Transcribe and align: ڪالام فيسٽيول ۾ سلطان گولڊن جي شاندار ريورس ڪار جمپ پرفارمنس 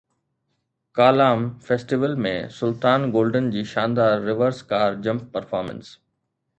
ڪالام 0.99 1.43
فيسٽيول 1.67 2.17
۾ 2.27 2.33
سلطان 2.57 3.07
گولڊن 3.19 3.53
جي 3.57 3.67
شاندار 3.75 4.27
ريورس 4.33 4.67
ڪار 4.75 5.01
جمپ 5.07 5.33
پرفارمنس 5.39 5.97